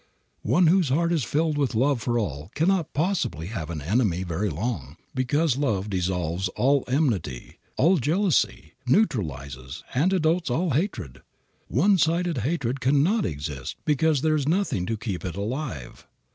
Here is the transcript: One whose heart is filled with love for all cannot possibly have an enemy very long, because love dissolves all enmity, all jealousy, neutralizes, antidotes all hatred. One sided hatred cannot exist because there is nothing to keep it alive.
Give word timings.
One 0.41 0.65
whose 0.65 0.89
heart 0.89 1.11
is 1.13 1.23
filled 1.23 1.59
with 1.59 1.75
love 1.75 2.01
for 2.01 2.17
all 2.17 2.49
cannot 2.55 2.91
possibly 2.91 3.45
have 3.49 3.69
an 3.69 3.81
enemy 3.83 4.23
very 4.23 4.49
long, 4.49 4.97
because 5.13 5.57
love 5.57 5.91
dissolves 5.91 6.47
all 6.55 6.83
enmity, 6.87 7.59
all 7.77 7.97
jealousy, 7.97 8.73
neutralizes, 8.87 9.83
antidotes 9.93 10.49
all 10.49 10.71
hatred. 10.71 11.21
One 11.67 11.99
sided 11.99 12.39
hatred 12.39 12.81
cannot 12.81 13.27
exist 13.27 13.75
because 13.85 14.21
there 14.21 14.33
is 14.35 14.47
nothing 14.47 14.87
to 14.87 14.97
keep 14.97 15.23
it 15.23 15.35
alive. 15.35 16.07